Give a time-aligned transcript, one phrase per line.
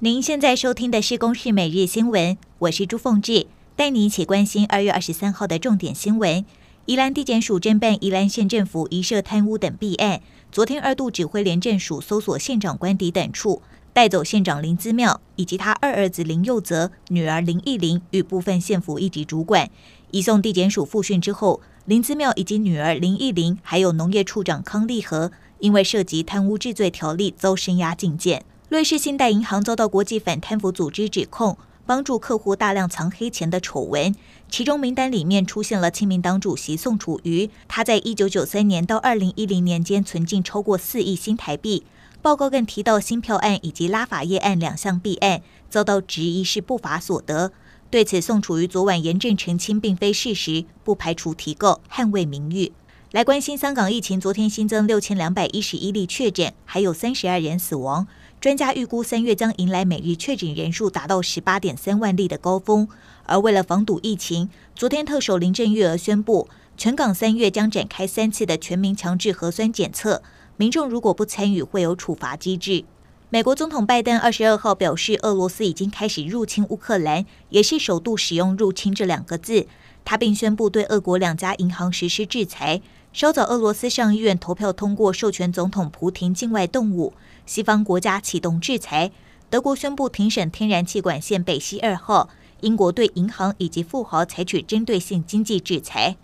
[0.00, 6.44] 您现在收听的是《公视每日新闻》，我是朱凤志，带你一起关心二月二十三号的重点新闻。
[6.84, 10.20] 宜兰地检署侦办宜兰县政府疑涉贪污等弊案，
[10.52, 13.62] 昨天二度指挥廉政署搜索县长官邸等处，
[13.94, 19.70] 带走县长林姿妙以及他二儿子林佑泽、女儿林义玲与部分县府一级主管，
[20.10, 28.44] 移送地检署复讯之后，林姿妙以及女儿林义玲还有农业处长康立和，因为涉及贪污治罪条例，遭声押禁见。
[28.68, 31.56] 瑞士信贷银行遭到国际反贪腐组织指控，
[31.86, 34.12] 帮助客户大量藏黑钱的丑闻，
[34.48, 41.84] 其中名单里面出现了亲民党主席宋楚瑜，他在一九九三年到二零一零年间存进超过四亿新台币。
[42.20, 47.52] 报告更提到新票案以及拉法叶案两项弊案，遭到质疑是不法所得。
[47.88, 52.72] 对此，宋楚瑜昨晚严正澄清，并非事实，不排除提告，捍卫名誉。
[53.16, 58.06] 来关心香港疫情，昨天新增六千两百一十一例确诊，还有三十二人死亡。
[58.42, 62.86] 专家预估三月将迎来每日确诊人数达到十八点三万例的高峰。
[63.24, 70.22] 而为了防堵疫情，昨天特首林郑月娥宣布，全港三月将展开三次的全民强制核酸检测，
[70.58, 72.84] 民众如果不参与，会有处罚机制。
[73.28, 79.66] 美国总统拜登二十二号表示，俄罗斯已经开始入侵乌克兰，也是首度使用“入侵”这两个字。
[80.04, 82.80] 他并宣布对俄国两家银行实施制裁。
[83.12, 87.14] 稍早，俄罗斯上议院投票通过授权总统普廷境外动武。
[87.44, 89.10] 西方国家启动制裁，
[89.50, 92.28] 德国宣布停审天然气管线北溪二号，
[92.60, 96.16] 英国对银行以及富豪采取针对性经济制裁。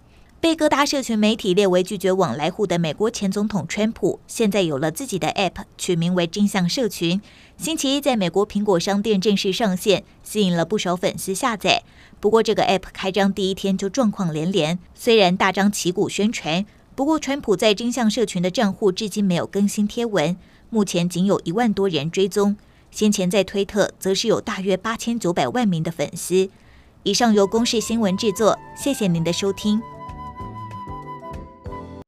[0.42, 7.22] 被各大社群媒体列为拒绝往来户的美国前总统川普，现在有了自己的 App，取名为“真相社群”。
[7.56, 11.84] 星期一在美国苹果商店正式上线，吸引了不少粉丝下载。
[12.18, 20.36] 不过，这个 App 开张第一天就状况连连，虽然大张旗鼓宣传，不过川普在真相社群的账户至今没有更新贴文。
[20.70, 22.56] 目前仅有一万多人追踪，
[22.90, 26.50] 先前在推特则是有大约八千九百万名的粉丝。
[27.05, 29.80] 以上由公视新闻制作，谢谢您的收听。